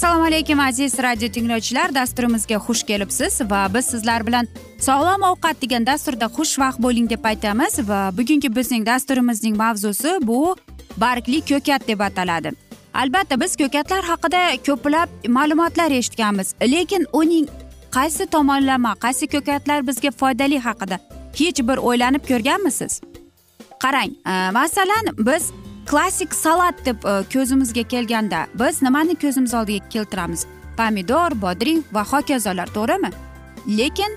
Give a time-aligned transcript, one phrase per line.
[0.00, 1.94] assalomu alaykum aziz radio tinglovchilar.
[1.94, 7.78] Dasturimizga xush kelibsiz va biz sizlar bilan sog'lom ovqat degan dasturda xushvaqt bo'ling deb aytamiz
[7.88, 10.56] va bugungi bizning dasturimizning mavzusi bu
[10.96, 12.52] bargli ko'kat deb ataladi.
[12.94, 17.46] Albatta biz ko'katlar haqida ko'plab ma'lumotlar eshitganmiz lekin uning
[17.96, 20.98] qaysi tomonlama qaysi ko'katlar bizga foydali haqida
[21.38, 23.00] hech bir o'ylanib ko'rganmisiz?
[23.82, 25.50] Qarang e, masalan biz
[25.86, 30.46] klassik salat deb e, ko'zimizga kelganda biz nimani ko'zimiz oldiga keltiramiz?
[30.76, 33.10] Pomidor bodring va hokazolar to'g'rimi?
[33.78, 34.16] Lekin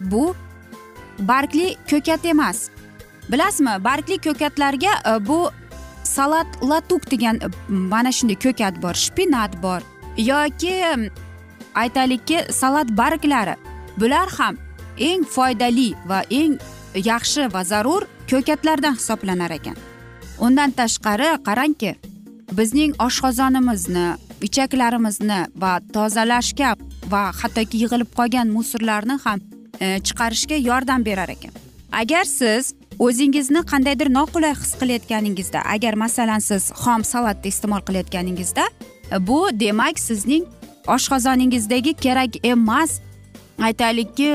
[0.00, 0.34] bu
[1.18, 2.68] bargli ko'kat emas.
[3.32, 5.50] Bilasizmi bargli ko'katlarga e, bu
[6.02, 9.80] salat latuk degan mana shunday ko'kat bor shpinat bor
[10.16, 10.74] yoki
[11.74, 13.56] aytaylikki salat barglari.
[13.96, 14.56] Bular ham
[14.98, 16.58] eng foydali va eng
[16.94, 19.76] yaxshi va zarur ko'katlardan hisoblanar ekan.
[20.38, 21.94] Undan tashqari qarangki
[22.52, 24.06] bizning oshqozonimizni
[24.46, 26.74] ichaklarimizni va tozalashga
[27.12, 29.40] va hattoki yig'ilib qolgan musorlarni ham
[29.80, 31.52] e, chiqarishga yordam berar ekan.
[31.92, 38.68] Agar siz o'zingizni qandaydir noqulay his qilayotganingizda agar masalan siz xom salatni iste'mol qilayotganingizda
[39.14, 40.44] e, bu demak sizning
[40.86, 43.00] oshqozoningizdagi kerak emas.
[43.58, 44.30] Aytaylikki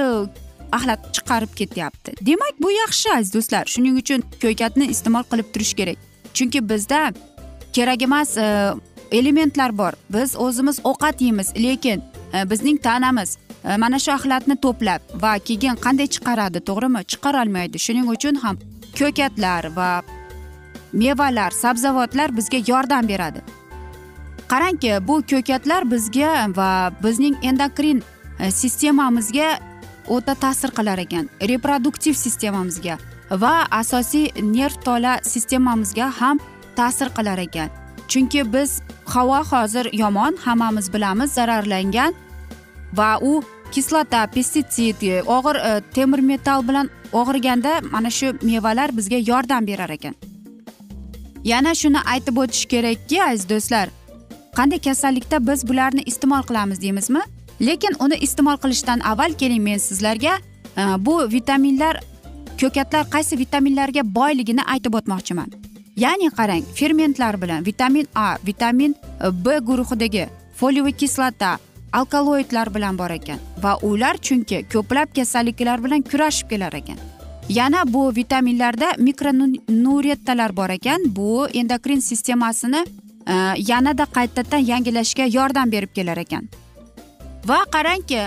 [0.72, 2.14] axlat chiqarib ketyapti.
[2.22, 3.66] Demak bu yaxshi aziz do'stlar.
[3.74, 5.98] Shuning uchun ko'katni iste'mol qilib turish kerak.
[6.34, 7.02] Chunki bizda
[7.74, 8.74] kerak emas e,
[9.12, 9.94] elementlar bor.
[10.10, 12.04] Biz o'zimiz ovqat yeymiz lekin
[12.34, 17.02] e, bizning tanamiz e, mana shu axlatni to'plab va keyin qanday chiqaradi to'g'rimi?
[17.12, 18.60] Chiqarolmaydi shuning uchun ham
[19.00, 19.90] ko'katlar va
[20.94, 23.42] mevalar sabzavotlar bizga yordam beradi.
[24.52, 26.70] Qarangki bu ko'katlar bizga va
[27.04, 28.04] bizning endokrin
[28.62, 29.50] sistemamizga
[30.10, 31.30] o'ta ta'sir qilar ekan.
[31.52, 32.98] Reproduktiv sistemamizga
[33.32, 36.40] va asosiy nerv tola sistemamizga ham
[36.76, 37.70] ta'sir qilar ekan.
[38.08, 42.14] Chunki biz havo hozir yomon hammamiz bilamiz zararlangan
[42.94, 49.68] va u kislota pestitsid og'ir e, temir metall bilan og'riganda mana shu mevalar bizga yordam
[49.68, 50.16] berar ekan.
[51.44, 53.90] Yana shuni aytib o'tish kerakki aziz do'stlar
[54.58, 57.22] qanday kasallikda biz bularni iste'mol qilamiz deymizmi?
[57.60, 60.38] Lekin uni iste'mol qilishdan avval keling men sizlarga
[60.78, 62.00] e, bu vitaminlar
[62.62, 65.50] ko'katlar qaysi vitaminlarga boyligini aytib o'tmoqchiman.
[65.96, 70.28] Ya'ni qarang fermentlar bilan vitamin a vitamin e, b guruhidagi
[70.60, 71.58] foliyaviy kislota
[71.92, 77.00] alkaloidlar bilan bor ekan va ular chunki ko'plab kasalliklar bilan kurashib kelar ekan.
[77.50, 81.16] Yana bu vitaminlarda mikronurettalar bor ekan.
[81.16, 82.86] Bu endokrin sistemasini
[83.28, 83.36] e,
[83.72, 86.50] yanada qaytadan yangilashga yordam berib kelar ekan.
[87.46, 88.22] Va qarangki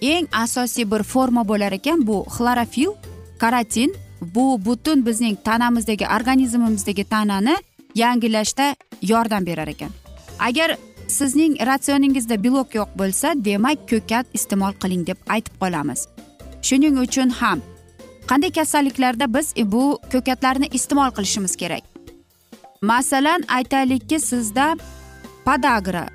[0.00, 2.92] eng asosiy bir forma bo'lar ekan bu xlorofil
[3.38, 7.56] karatin bu butun bizning tanamizdagi organizmimizdagi tanani
[7.94, 9.90] yangilashda yordam berar ekan.
[10.38, 10.76] Agar
[11.08, 16.08] sizning ratsioningizda belok yo'q bo'lsa demak ko'kat iste'mol qiling deb aytib qolamiz.
[16.62, 17.62] Shuning uchun ham
[18.28, 21.84] qanday kasalliklarda biz bu ko'katlarni iste'mol qilishimiz kerak?
[22.82, 24.76] Masalan aytaylikki sizda
[25.44, 26.08] podagra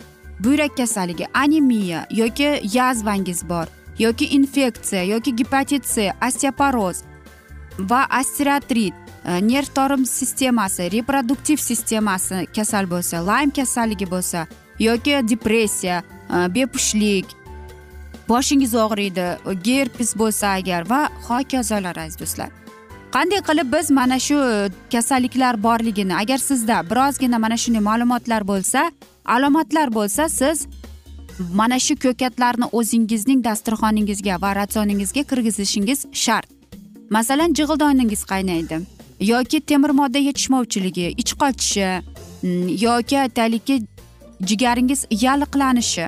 [0.44, 3.68] buyrak kasalligi anemiya yoki yazvangiz bor
[4.00, 7.04] yoki infeksiya yoki gepatit c osteoporoz
[7.80, 8.94] va osteoartrit
[9.26, 14.48] e, nerv torim sistemasi reproduktiv sistemasi kasal bo'lsa laym kasalligi bo'lsa
[14.80, 17.26] yoki depressiya e, bepushtlik
[18.30, 19.28] boshingiz og'riydi
[19.64, 22.50] gerpes bo'lsa agar va hokazolar aziz do'stlar.
[23.12, 28.92] Qanday qilib biz mana shu e, kasalliklar borligini agar sizda birozgina mana shunday ma'lumotlar bo'lsa
[29.26, 30.68] alomatlar bo'lsa siz
[31.54, 36.50] mana shu ko'katlarni o'zingizning dasturxoningizga va ratsioningizga kirgizishingiz shart.
[37.10, 38.82] Masalan jig'ildoningiz qaynaydi
[39.22, 42.02] yoki temir modda yetishmovchiligi ich qochishi
[42.44, 43.82] mm, yoki aytaylikki
[44.50, 46.08] jigaringiz yalliqlanishi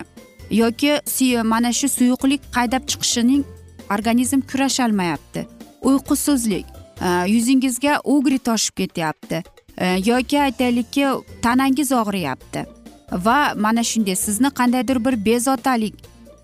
[0.51, 0.99] yoki
[1.43, 3.43] mana shu suyuqlik qaydab chiqishining
[3.91, 5.47] organizm kurasholmayapti.
[5.81, 6.65] Uyqusizlik
[7.01, 9.43] e, yuzingizga ugri toshib ketyapti
[9.77, 11.05] e, yoki aytaylikki
[11.41, 12.65] tanangiz og'riyapti.
[13.13, 15.95] Va mana shunday sizni qandaydir bir bezovtalik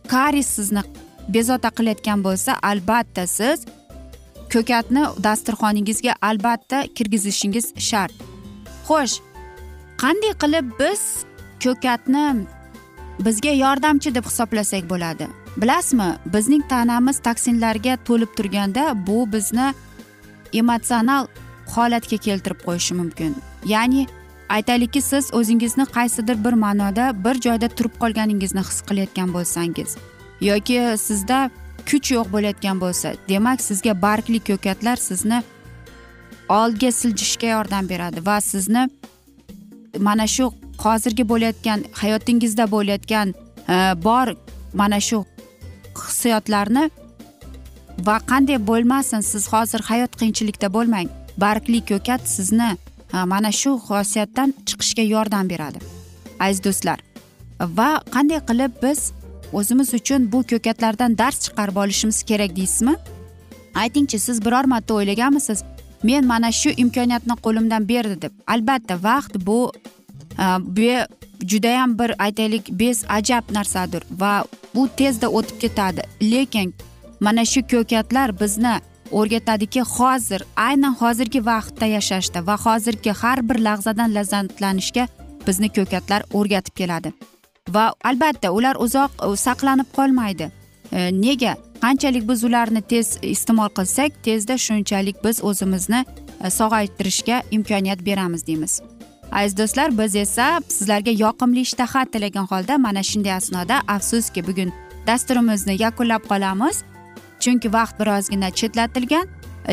[0.07, 0.83] karis sizni
[1.27, 3.65] bezovta qilayotgan bo'lsa albatta siz
[4.53, 8.13] ko'katni dasturxoningizga albatta kirgizishingiz shart.
[8.87, 9.15] Xo'sh
[10.01, 11.01] qanday qilib biz
[11.63, 12.25] ko'katni
[13.25, 15.27] bizga yordamchi deb hisoblasak bo'ladi?
[15.61, 19.67] Bilasizmi bizning tanamiz toksinlarga to'lib turganda bu bizni
[20.61, 21.27] emotsional
[21.75, 23.35] holatga keltirib qo'yishi mumkin.
[23.65, 24.07] Ya'ni
[24.49, 29.97] aytaylikki siz o'zingizni qaysidir bir ma'noda bir joyda turib qolganingizni his qilayotgan bo'lsangiz
[30.41, 31.49] yoki sizda
[31.89, 35.43] kuch yo'q bo'layotgan bo'lsa demak sizga bargli ko'katlar sizni
[36.59, 38.89] oldga siljishga yordam beradi va sizni
[40.07, 40.51] mana shu
[40.85, 43.33] hozirgi bo'layotgan hayotingizda bo'layotgan
[43.73, 43.75] e,
[44.07, 44.27] bor
[44.73, 45.19] mana shu
[46.01, 46.89] hissiyotlarni
[48.07, 51.09] va qanday bo'lmasin siz hozir hayot qiyinchilikda bo'lmang
[51.43, 52.71] bargli ko'kat sizni
[53.13, 55.79] mana shu xosiyatdan chiqishga yordam beradi.
[56.39, 56.99] Aziz do'stlar
[57.59, 59.11] va qanday qilib biz
[59.53, 62.95] o'zimiz uchun bu ko'katlardan dars chiqarib olishimiz kerak deysizmi?
[63.75, 65.63] Aytingchi siz biror marta o'ylaganmisiz?
[66.03, 68.33] Men mana shu imkoniyatni qo'limdan berdi deb.
[68.47, 69.71] Albatta vaqt bu
[71.51, 74.43] judayam bir aytaylik bez ajab narsadir va
[74.75, 76.01] bu tezda o'tib ketadi.
[76.21, 76.73] Lekin
[77.19, 78.73] mana shu ko'katlar bizni
[79.11, 85.07] o'rgatadiki hozir aynan hozirgi vaqtda yashashda va hozirgi har bir lahzadan lazzatlanishga
[85.47, 87.13] bizni ko'katlar o'rgatib keladi.
[87.69, 89.11] Va albatta ular uzoq
[89.45, 90.51] saqlanib qolmaydi.
[90.91, 91.55] E, nega?
[91.81, 96.05] Qanchalik biz ularni tez iste'mol qilsak tezda shunchalik biz o'zimizni
[96.43, 98.81] e, sog'aytirishga imkoniyat beramiz deymiz.
[99.31, 104.73] Aziz do'stlar biz esa sizlarga yoqimli ishtaha tilagan holda mana shunday asnoda afsuski bugun
[105.07, 106.83] dasturimizni yakunlab qolamiz.
[107.39, 109.27] Chunki vaqt birozgina chetlatilgan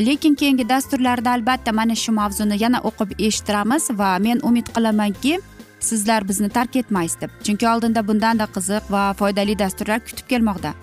[0.09, 5.41] lekin keyingi dasturlarda albatta mana shu mavzuni yana o'qib eshittiramiz va men umid qilamanki
[5.81, 7.31] sizlar bizni tark etmaysiz deb.
[7.45, 10.75] Chunki oldinda bundanda qiziq va foydali dasturlar kutib kelmoqda.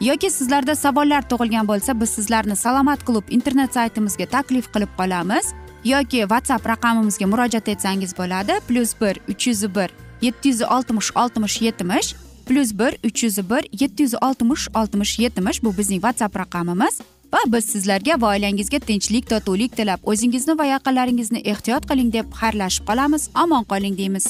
[0.00, 5.52] Yoki sizlarda savollar tug'ilgan bo'lsa biz sizlarni salomat klub internet saytimizga taklif qilib qolamiz.
[5.84, 9.90] Yoki whatsapp raqamimizga murojaat etsangiz bo'ladi plyus bir uch yuz bir
[10.20, 12.14] yetti yuz oltmish oltmish yetmish
[12.50, 17.00] plyus bir uch yuz bir yetti yuz oltmish oltmish yetmish bu bizning whatsapp raqamimiz.
[17.32, 22.84] Va biz sizlarga va oilangizga tinchlik totuvlik tilab o'zingizni va yaqinlaringizni ehtiyot qiling deb xayrlashib
[22.88, 23.28] qolamiz.
[23.44, 24.26] Omon qoling deymiz.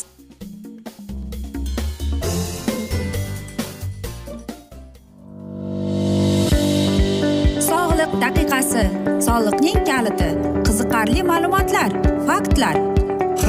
[7.71, 8.85] Sog'liq daqiqasi.
[9.29, 10.31] Soliqning kaliti.
[10.69, 11.91] Qiziqarli ma'lumotlar
[12.29, 12.90] faktlar.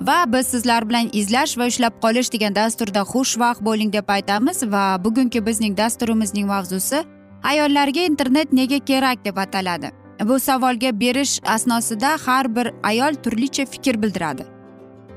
[0.00, 5.04] Va biz sizlar bilan izlash va ushlab qolish degan dasturda xushvaqt bo'ling deb aytamiz va
[5.04, 7.04] bugungi bizning dasturimizning mavzusi
[7.42, 9.90] ayollarga internet nega kerak deb ataladi.
[10.24, 14.46] Bu savolga berish asnosida har bir ayol turlicha fikr bildiradi.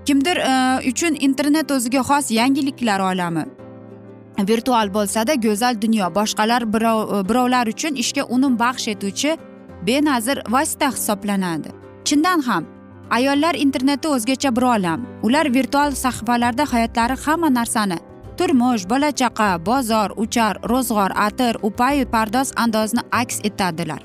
[0.05, 3.45] Kimdir e, uchun internet o'ziga xos yangiliklar olami.
[4.39, 9.37] Virtual bo'lsada go'zal dunyo boshqalar e, birovlar uchun ishga unum baxsh etuvchi
[9.87, 11.69] benazir vosita hisoblanadi.
[12.05, 12.65] Chindan ham
[13.17, 17.97] ayollar interneti o'zgacha bir olam ular virtual sahifalarda hayotlari hamma narsani
[18.37, 24.01] turmush bola chaqa bozor uchar ro'zg'or atir upayu pardoz andozni aks etadilar.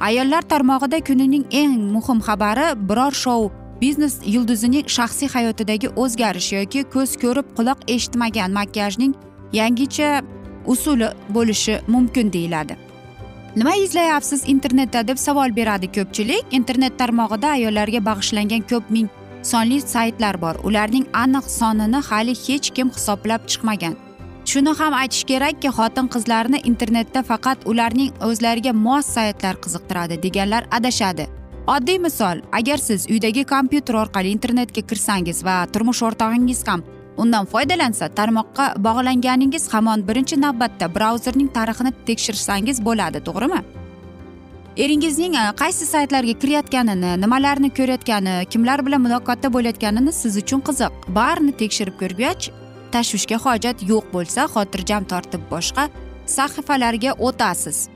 [0.00, 7.10] Ayollar tarmog'ida kunining eng muhim xabari biror shou biznes yulduzining shaxsiy hayotidagi o'zgarish yoki ko'z
[7.22, 9.12] ko'rib quloq eshitmagan makiyajning
[9.58, 10.08] yangicha
[10.72, 12.91] usuli bo'lishi mumkin deyiladi.
[13.56, 16.44] Nima izlayapsiz internetda deb savol beradi ko'pchilik.
[16.50, 19.10] Internet tarmog'ida ayollarga bag'ishlangan ko'p ming
[19.42, 20.56] sonli saytlar bor.
[20.64, 23.96] Ularning aniq sonini hali hech kim hisoblab chiqmagan.
[24.44, 31.28] Shuni ham aytish kerakki xotin qizlarni internetda faqat ularning o'zlariga mos saytlar qiziqtiradi deganlar adashadi.
[31.66, 36.82] Oddiy misol agar siz uydagi kompyuter orqali internetga kirsangiz va turmush o'rtog'ingiz ham
[37.16, 43.60] undan foydalansa tarmoqqa bog'langaningiz hamon birinchi navbatda brauzerning tarixini tekshirsangiz bo'ladi to'g'rimi?
[44.76, 50.92] Eringizning e, qaysi saytlarga kirayotganini nimalarni ko'rayotgani kimlar bilan muloqotda bo'layotganini siz uchun qiziq.
[51.18, 52.48] Barini tekshirib ko'rgach
[52.94, 55.88] tashvishga hojat yo'q bo'lsa xotirjam tortib boshqa
[56.36, 57.88] sahifalarga o'tasiz.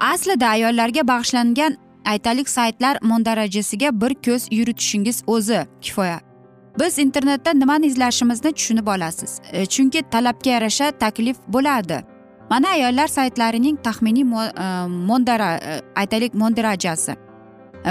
[0.00, 1.76] Aslida ayollarga bag'ishlangan
[2.12, 6.29] aytaylik saytlar mundarajasiga bir ko'z yuritishingiz o'zi kifoya.
[6.78, 9.40] Biz internetda nimani izlashimizni tushunib olasiz.
[9.52, 12.02] E, chunki talabga yarasha taklif bo'ladi
[12.50, 17.16] mana ayollar saytlarining taxminiy e, mondara e, aytaylik mondarajasi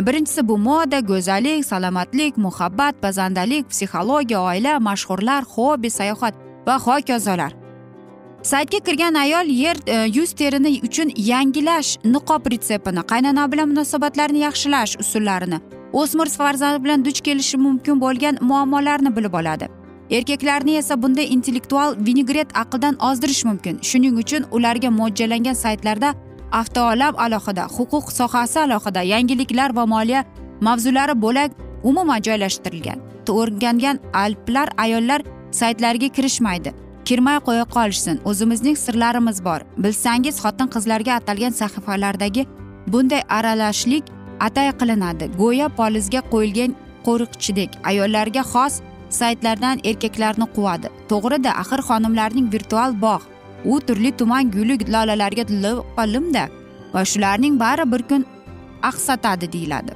[0.08, 6.34] birinchisi bu moda go'zallik salomatlik muhabbat pazandalik psixologiya oila mashhurlar hobbi sayohat
[6.68, 7.54] va hokazolar.
[8.44, 9.78] Saytga kirgan ayol yer
[10.16, 15.60] yuz terini uchun yangilash niqob retseptini qaynona bilan munosabatlarni yaxshilash usullarini
[15.94, 19.68] o'smir farzandi bilan duch kelishi mumkin bo'lgan muammolarni bilib oladi.
[20.10, 23.80] Erkaklarni esa bunday intellektual vinegret aqldan ozdirish mumkin.
[23.82, 26.14] Shuning uchun ularga mo'ljallangan saytlarda
[26.52, 30.26] avtoolam alohida huquq sohasi alohida yangiliklar va moliya
[30.62, 31.52] mavzulari bo'lak
[31.84, 33.00] umuman joylashtirilgan.
[33.30, 36.74] O'rgangan alplar ayollar saytlariga kirishmaydi.
[37.06, 39.62] Kirmay qo'ya qolishsin o'zimizning sirlarimiz bor.
[39.78, 42.46] Bilsangiz xotin qizlarga atalgan sahifalardagi
[42.88, 44.04] bunday aralashlik
[44.48, 45.26] atay qilinadi.
[45.42, 46.72] Go'yo polizga qo'yilgan
[47.08, 48.74] qo'riqchidek ayollarga xos
[49.20, 50.88] saytlardan erkaklarni quvadi.
[51.12, 53.28] To'g'rida axir xonimlarning virtual bog'
[53.66, 55.44] u turli tuman guli lolalarga
[56.14, 56.46] limda
[56.94, 58.26] va shularning bari bir kun
[58.82, 59.94] aqsatadi deyiladi.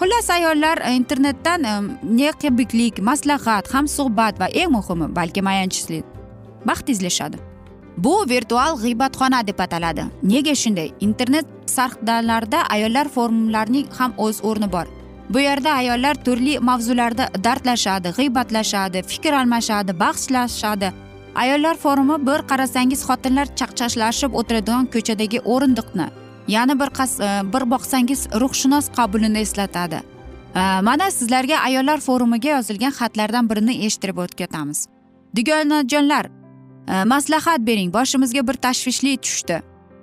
[0.00, 6.02] Xullas ayollar e, internetdan e, neqibiklik maslahat hamsuhbat va eng muhimi balki ayanchli
[6.66, 7.51] baxt izlashadi.
[7.96, 10.04] Bu virtual g'iybatxona deb ataladi.
[10.22, 10.90] Nega shunday?
[11.00, 14.86] Internet sarxdalarda ayollar forumlarining ham o'z o'rni bor.
[15.30, 20.92] Bu yerda ayollar turli mavzularda dardlashadi g'iybatlashadi fikr almashadi bahslashadi.
[21.34, 26.06] Ayollar forumi bir qarasangiz xotinlar chaqchashlashib o'tiradigan ko'chadagi o'rindiqni
[26.48, 30.02] yana bir qas e, bir boqsangiz ruhshunos qabulini eslatadi.
[30.54, 34.48] E, mana sizlarga ayollar forumiga yozilgan xatlardan birini eshittirib o'tib
[35.36, 36.41] dugonajonlar
[36.88, 39.62] Э, maslahat bering boshimizga bir tashvishli tushdi.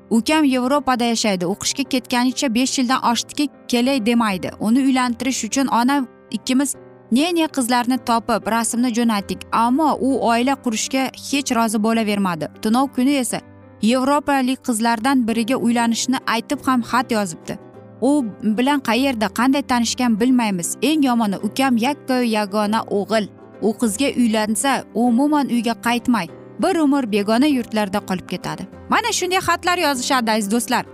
[0.10, 4.52] Ukam yevropada yashaydi o'qishga ketganicha besh yildan oshdiki kelay demaydi.
[4.60, 6.76] Uni uylantirish uchun onam ikkimiz
[7.12, 12.48] ne ne qizlarni topib rasmni jo'natdik ammo u oila qurishga hech rozi bo'lavermadi.
[12.62, 13.40] Tunov kuni esa
[13.82, 17.60] yevropalik qizlardan biriga uylanishni aytib ham xat yozibdi.
[18.02, 20.78] U bilan qayerda qanday tanishgan bilmaymiz.
[20.82, 23.28] Eng yomoni ukam yakka yagona o'g'il.
[23.62, 28.68] U qizga uylansa umuman uyga qaytmay bir umr begona yurtlarda qolib ketadi.
[28.90, 30.86] Mana shunday xatlar yozishadi aziz do'stlar.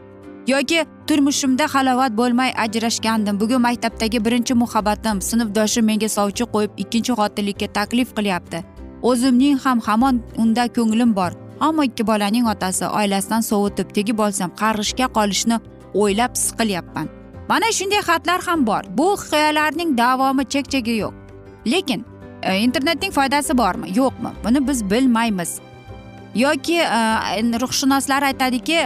[0.48, 3.40] Yoki turmushimda halovat bo'lmay ajrashgandim.
[3.40, 5.22] Bugun maktabdagi birinchi muhabbatim.
[5.30, 8.64] Sinfdoshim menga sovchi qo'yib ikkinchi xotinlikka taklif qilyapti.
[9.02, 11.32] O'zimning ham hamon unda ko'nglim bor.
[11.60, 15.58] Ammo ikki bolaning otasi oilasidan sovutib tegib olsam qarg'ishga qolishni
[16.02, 17.08] o'ylab siqilyapman
[17.50, 18.84] mana shunday xatlar ham bor.
[18.98, 21.14] Bu hikoyalarning davomi chek chegi yo'q.
[21.66, 22.06] Lekin
[22.46, 23.90] E, internetning foydasi bormi?
[24.00, 24.32] Yo'qmi?
[24.44, 25.60] Buni biz bilmaymiz.
[26.36, 28.78] Yoki e, ruhshunoslar aytadiki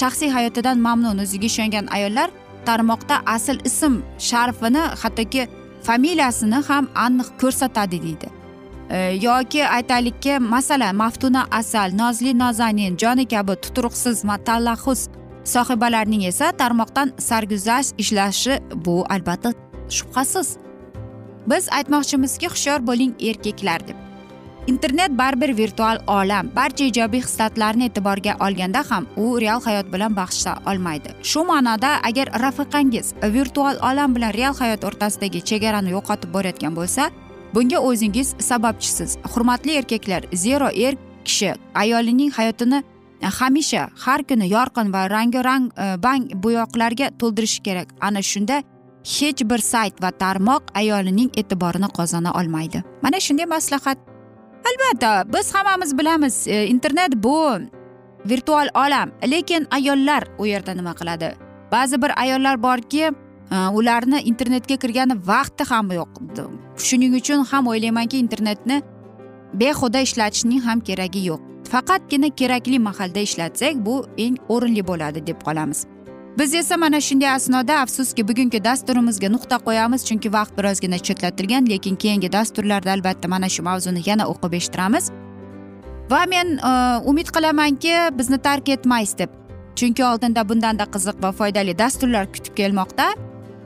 [0.00, 2.30] shaxsiy hayotidan mamnun o'ziga ishongan ayollar
[2.66, 5.48] tarmoqda asl ism sharfini hattoki
[5.82, 8.28] familiyasini ham aniq ko'rsatadi deydi.
[8.90, 8.96] E,
[9.28, 15.08] yoki aytaylikki masalan maftuna asal nozli nozanin joni kabi tuturuqsiz talaxus
[15.44, 19.52] sohibalarining esa tarmoqdan sarguzasht ishlashi bu albatta
[19.88, 20.67] shubhasiz.
[21.50, 23.96] Biz aytmoqchimizki hushyor bo'ling erkaklar deb.
[24.68, 26.50] Internet baribir virtual olam.
[26.56, 31.14] Barcha ijobiy xislatlarni e'tiborga olganda ham u real hayot bilan bahslasha olmaydi.
[31.22, 37.10] Shu ma'noda agar rafiqangiz virtual olam bilan real hayot o'rtasidagi chegarani yo'qotib borayotgan bo'lsa
[37.54, 39.16] bunga o'zingiz sababchisiz.
[39.32, 42.82] Hurmatli erkaklar zero er kishi ayolining hayotini
[43.22, 47.88] e, hamisha har kuni yorqin va rangi rang e, bang bo'yoqlarga to'ldirishi kerak.
[48.00, 48.62] Ana shunda
[49.16, 52.82] hech bir sayt va tarmoq ayolining e'tiborini qozona olmaydi.
[53.02, 53.98] Mana shunday maslahat.
[54.68, 57.36] Albatta biz hammamiz bilamiz e, internet bu
[58.24, 61.34] virtual olam lekin ayollar u yerda nima qiladi?
[61.72, 63.12] Ba'zi bir ayollar borki e,
[63.72, 66.10] ularni internetga kirgani vaqti ham yo'q.
[66.76, 68.82] Shuning uchun ham o'ylaymanki internetni
[69.54, 71.40] behuda ishlatishning ham keragi yo'q.
[71.72, 75.86] Faqatgina kerakli mahalda ishlatsak bu eng o'rinli bo'ladi deb qolamiz.
[76.38, 81.96] Biz esa mana shunday asnoda afsuski bugungi dasturimizga nuqta qo'yamiz chunki vaqt birozgina chetlatilgan lekin
[81.96, 85.10] keyingi dasturlarda albatta mana shu mavzuni yana o'qib eshittiramiz.
[86.10, 86.72] Va men e,
[87.04, 89.30] umid qilamanki bizni tark etmaysiz deb.
[89.76, 93.06] Chunki oldinda bundanda qiziq va foydali dasturlar kutib kelmoqda.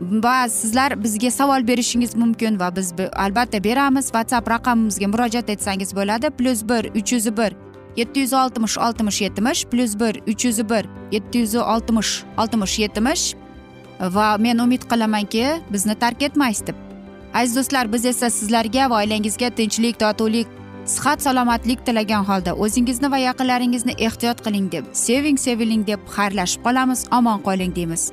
[0.01, 4.07] Va sizlar bizga savol berishingiz mumkin va biz albatta beramiz.
[4.15, 6.31] Whatsapp raqamimizga murojaat etsangiz bo'ladi.
[6.31, 7.53] Plyus bir uch yuz bir
[7.97, 13.35] yetti yuz oltmish oltmish yetmish plyus bir uch yuz bir yetti yuz oltmish oltmish yetmish
[14.01, 16.77] va men umid qilamanki bizni tark etmaysiz deb.
[17.35, 20.47] Aziz do'stlar biz esa sizlarga va oilangizga tinchlik totuvlik
[20.85, 27.07] sihat salomatlik tilagan holda o'zingizni va yaqinlaringizni ehtiyot qiling deb seving seviling deb xayrlashib qolamiz
[27.19, 28.13] omon qoling deymiz.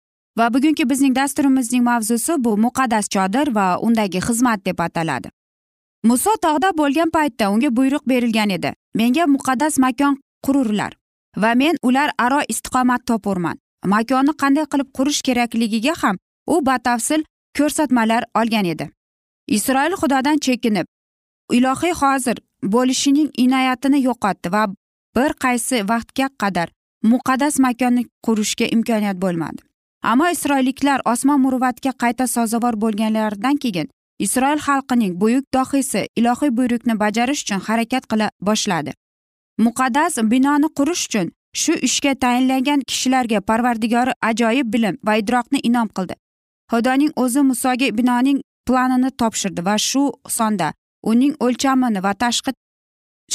[0.37, 5.29] Va bugungi bizning dasturimizning mavzusi bu muqaddas chodir va undagi xizmat deb ataladi.
[6.03, 8.73] Muso tog'da bo'lgan paytda unga buyruq berilgan edi.
[8.95, 10.91] Menga muqaddas makon qururlar
[11.37, 13.57] va men ular aro istiqomat topurman.
[13.85, 16.17] Makonni qanday qilib qurish kerakligiga ham
[16.47, 17.23] u batafsil
[17.57, 18.89] ko'rsatmalar olgan edi.
[19.47, 20.87] Isroil xudodan chekinib
[21.57, 22.37] ilohiy hozir
[22.73, 24.63] bo'lishining inoyatini yo'qotdi va
[25.15, 26.69] bir qaysi vaqtga qadar
[27.11, 29.70] muqaddas makonni qurishga imkoniyat bo'lmadi.
[30.01, 33.89] Ammo isroilliklar osmon muruvvatga qayta sazovor bo'lganlaridan keyin
[34.25, 38.91] isroil xalqining buyuk dohiysi ilohiy buyruqni bajarish uchun harakat qila boshladi.
[39.65, 46.15] Muqaddas binoni qurish uchun shu ishga tayinlangan kishilarga parvardigori ajoyib bilim va idroqni inom qildi.
[46.71, 50.03] Xudoning o'zi musoga binoning planini topshirdi va shu
[50.37, 50.73] sonda
[51.11, 52.51] uning o'lchamini va tashqi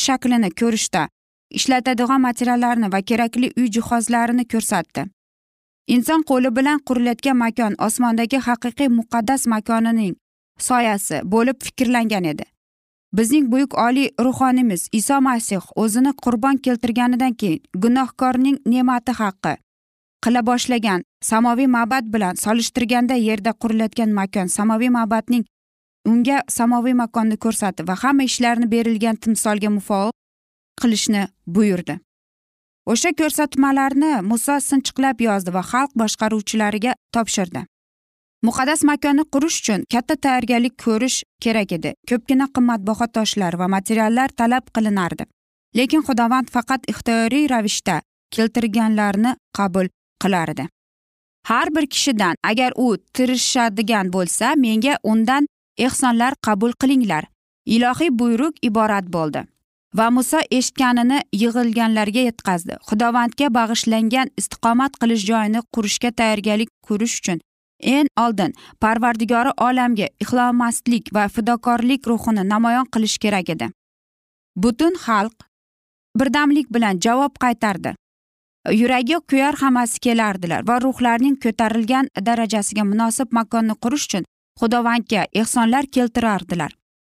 [0.05, 1.03] shaklini ko'rishda
[1.59, 5.03] ishlatadigan materiallarni va kerakli uy jihozlarini ko'rsatdi.
[5.87, 10.15] Inson qo'li bilan qurilayotgan makon osmondagi haqiqiy muqaddas makonining
[10.59, 12.45] soyasi bo'lib fikrlangan edi.
[13.17, 19.55] Bizning buyuk oliy ruhoniymiz iso masih o'zini qurbon keltirganidan keyin gunohkorning ne'mati haqqi
[20.25, 25.45] qila boshlagan samoviy ma'bad bilan solishtirganda yerda qurilayotgan makon samoviy ma'badning
[26.11, 30.13] unga samoviy makonni ko'rsatdi va hamma ishlarni berilgan timsolga muvofiq
[30.81, 31.95] qilishni buyurdi.
[32.93, 37.63] O'sha ko'rsatmalarni muso sinchiqlab yozdi va xalq boshqaruvchilariga topshirdi.
[38.47, 41.91] Muqaddas makonni qurish uchun katta tayyorgarlik ko'rish kerak edi.
[42.11, 45.25] Ko'pgina qimmatbaho toshlar va materiallar talab qilinardi.
[45.79, 47.97] Lekin xudovand faqat ixtiyoriy ravishda
[48.35, 49.87] keltirganlarni qabul
[50.23, 50.69] qilardi.
[51.51, 55.47] Har bir kishidan agar u tirishadigan bo'lsa menga undan
[55.87, 57.25] ehsonlar qabul qilinglar.
[57.67, 59.41] Ilohiy buyruq iborat bo'ldi.
[59.95, 62.77] Va muso eshitganini yig'ilganlarga yetkazdi.
[62.89, 67.41] Xudovandga bag'ishlangan istiqomat qilish joyini qurishga tayyorgarlik ko'rish uchun
[67.81, 73.71] eng oldin parvardigori olamga ixlomaslik va fidokorlik ruhini namoyon qilish kerak edi.
[74.57, 75.47] Butun xalq
[76.19, 77.95] birdamlik bilan javob qaytardi.
[78.73, 84.25] Yuragi kuyar hammasi kelardilar va ruhlarning ko'tarilgan darajasiga munosib makonni qurish uchun
[84.61, 86.73] xudovandga ehsonlar keltirardilar.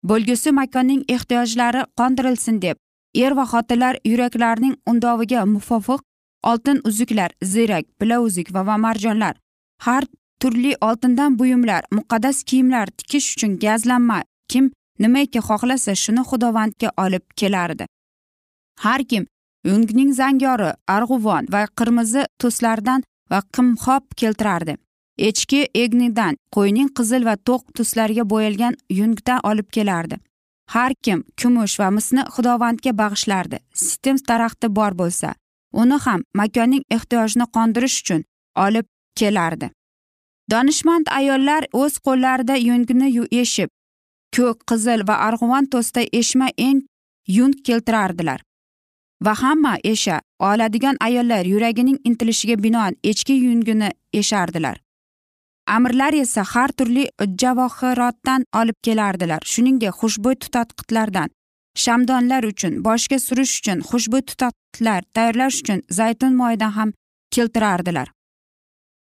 [0.04, 2.78] Bo'lgusi makonning ehtiyojlari qondirilsin deb
[3.26, 6.02] er va xotinlar yuraklarining undoviga muvofiq
[6.44, 9.36] oltin uzuklar ziyrak bilauzuk va, va marjonlar
[9.86, 10.04] har
[10.40, 17.86] turli oltindan buyumlar muqaddas kiyimlar tikish uchun gazlanma kim nimaiki xohlasa shuni xudovandga olib kelardi.
[18.84, 19.28] Har kim
[19.74, 24.78] ungning zangori arg'uvon va qirmizi tuslardan va qimxob keltirardi.
[25.18, 30.18] Echki egnidan qo'yning qizil va to'q tuslarga bo'yalgan yungdan olib kelardi.
[30.74, 33.58] Har kim kumush va misni xudovandga bag'ishlardi.
[33.74, 35.34] Sitem daraxti bor bo'lsa
[35.74, 38.24] uni ham makonning ehtiyojini qondirish uchun
[38.66, 38.88] olib
[39.20, 39.70] kelardi.
[40.52, 43.10] Donishmand ayollar o'z qo'llarida yungni
[43.42, 43.70] eshib
[44.36, 46.82] ko'k qizil va arg'uvon to'sda eshma eng
[47.38, 48.40] yung keltirardilar.
[49.26, 54.78] Va hamma esha oladigan ayollar yuragining intilishiga binoan echki yungini eshardilar.
[55.76, 57.06] Amirlar esa har turli
[57.42, 61.30] javohirotdan olib kelardilar shuningdek xushbo'y tutatqitlardan
[61.84, 66.94] shamdonlar uchun boshga surish uchun xushbo'y tutatqitlar tayyorlash uchun zaytun moyidan ham
[67.36, 68.08] keltirardilar.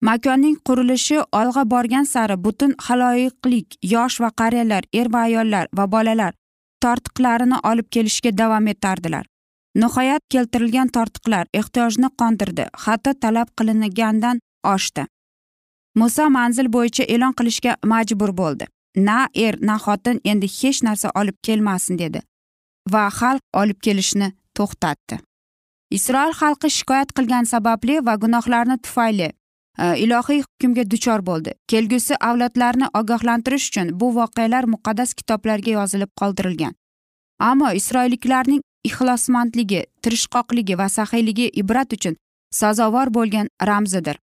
[0.01, 6.33] Makonning qurilishi olg'a borgan sari butun haloyiqlik yosh va qariyalar er va ayollar va bolalar
[6.83, 9.25] tortiqlarini olib kelishga davom etardilar.
[9.81, 14.39] Nihoyat keltirilgan tortiqlar ehtiyojni qondirdi hatto talab qilingandan
[14.73, 15.03] oshdi.
[15.99, 18.65] Muso manzil bo'yicha e'lon qilishga majbur bo'ldi.
[19.07, 22.19] Na er na xotin endi hech narsa olib kelmasin dedi
[22.93, 25.19] va xalq olib kelishni to'xtatdi.
[25.97, 29.33] Isroil xalqi shikoyat qilgani sababli va gunohlarni tufayli e,
[30.03, 31.51] ilohiy hukmga duchor bo'ldi.
[31.71, 36.73] Kelgusi avlodlarni ogohlantirish uchun bu voqealar muqaddas kitoblarga yozilib qoldirilgan.
[37.49, 42.15] Ammo isroilliklarning ixlosmandligi tirishqoqligi va saxiyligi ibrat uchun
[42.61, 44.17] sazovor bo'lgan ramzidir.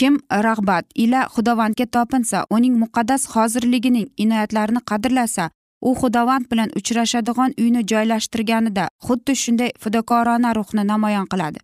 [0.00, 0.14] Kim
[0.46, 5.50] rag'bat ila xudovandga topinsa uning muqaddas hozirligining inoyatlarini qadrlasa
[5.88, 11.60] u xudovand bilan uchrashadigan uyni joylashtirganida xuddi shunday fidokorona ruhni namoyon qiladi.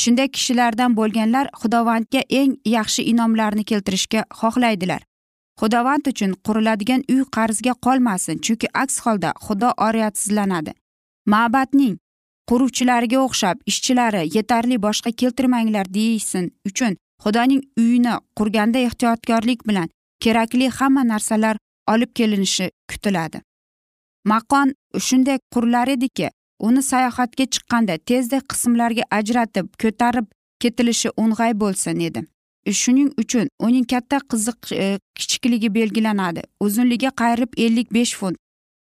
[0.00, 5.02] Shunday kishilardan bo'lganlar xudovandga eng yaxshi inomlarni keltirishga xohlaydilar.
[5.60, 10.72] Xudovand uchun quriladigan uy qarzga qolmasin chunki aks holda xudo oriyatsizlanadi.
[11.32, 11.96] Ma'batning
[12.50, 19.88] quruvchilariga o'xshab ishchilari yetarli boshqa keltirmanglar deysin uchun xudoning uyini qurganda ehtiyotkorlik bilan
[20.20, 21.56] kerakli hamma narsalar
[21.88, 23.40] olib kelinishi kutiladi.
[24.24, 26.30] Maqon shunday qurilar ediki
[26.60, 30.26] uni sayohatga chiqqanda tezda qismlarga ajratib ko'tarib
[30.60, 32.20] ketilishi o'ng'ay bo'lsin edi.
[32.80, 36.42] Shuning uchun uning katta qiziq e, kichikligi belgilanadi.
[36.60, 38.36] Uzunligi qayrib ellik besh funt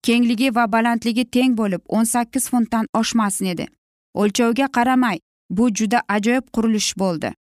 [0.06, 3.66] kengligi va balandligi teng bo'lib o'n sakkiz funtdan oshmasin edi.
[4.14, 5.18] O'lchovga qaramay
[5.50, 7.32] bu juda ajoyib qurilish bo'ldi.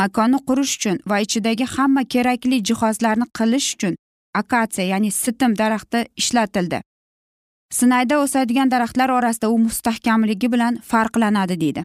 [0.00, 3.94] Makonni qurish uchun va ichidagi hamma kerakli jihozlarni qilish uchun
[4.40, 6.80] akatsiya ya'ni sitim daraxti ishlatildi.
[7.78, 11.82] Sinayda o'sadigan daraxtlar orasida u mustahkamligi bilan farqlanadi deydi.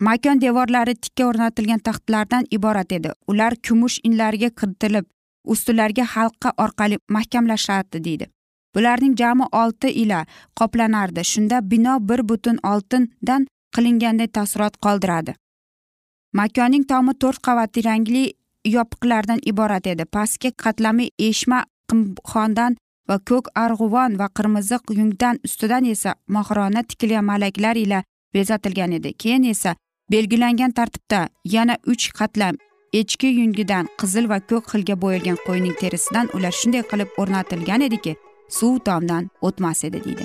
[0.00, 3.12] Makon devorlari tikka o'rnatilgan taxtlardan iborat edi.
[3.30, 5.06] Ular kumush inlariga kiritilib
[5.54, 8.26] ustunlarga halqa orqali mahkamlashardi deydi.
[8.74, 10.20] Bularning jami olti ila
[10.60, 11.24] qoplanardi.
[11.24, 15.34] Shunda bino bir butun oltindan qilinganday taassurot qoldiradi.
[16.38, 18.24] Makonning tomi to'rt qavatli rangli
[18.74, 20.04] yopiqlardan iborat edi.
[20.16, 21.58] Pastki qatlami eshma
[21.90, 22.76] qimxondan
[23.08, 28.02] va ko'k arg'uvon va qirmizi yungdan ustidan esa mohirona tikilgan malaklar ila
[28.34, 29.12] bezatilgan edi.
[29.22, 29.76] Keyin esa
[30.12, 32.54] belgilangan tartibda yana uch qatlam
[33.00, 38.16] echki yungidan qizil va ko'k xilga bo'yalgan qo'yning terisidan ular shunday qilib o'rnatilgan ediki
[38.58, 40.24] suv tomdan o'tmas edi deydi.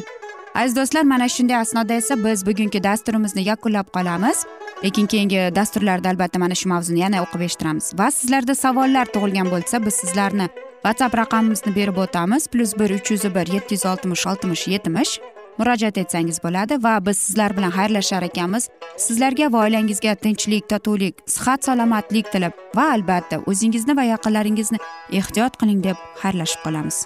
[0.55, 4.45] Aziz do'stlar mana shunday asnoda esa biz bugungi dasturimizni yakunlab qolamiz.
[4.83, 7.91] Lekin keyingi dasturlarda albatta mana shu mavzuni yana o'qib eshittiramiz.
[7.99, 10.47] Va sizlarda savollar tug'ilgan bo'lsa biz sizlarni
[10.85, 12.47] whatsapp raqamimizni berib o'tamiz.
[12.47, 15.13] Plyus bir uch yuz bir yetti yuz oltmish oltmish yetmish
[15.57, 18.69] murojaat etsangiz bo'ladi va biz sizlar bilan xayrlashar ekanmiz.
[18.97, 24.79] Sizlarga va oilangizga tinchlik totuvlik sihat salomatlik tilab va albatta o'zingizni va yaqinlaringizni
[25.19, 27.05] ehtiyot qiling deb xayrlashib qolamiz.